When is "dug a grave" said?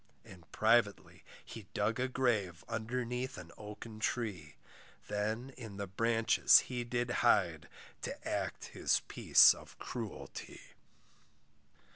1.75-2.63